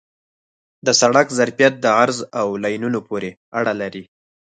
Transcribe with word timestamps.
د 0.85 0.87
سړک 1.01 1.27
ظرفیت 1.37 1.73
د 1.79 1.85
عرض 2.01 2.17
او 2.39 2.47
لینونو 2.63 2.99
پورې 3.07 3.29
اړه 3.59 3.73
لري 3.81 4.03